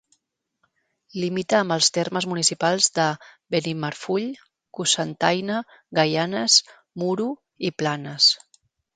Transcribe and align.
Limita 1.23 1.57
amb 1.63 1.73
els 1.73 1.89
termes 1.97 2.25
municipals 2.29 2.87
de 2.95 3.03
Benimarfull, 3.55 4.25
Cocentaina, 4.77 5.59
Gaianes, 5.99 6.55
Muro 7.03 7.29
i 7.69 7.71
Planes. 7.83 8.31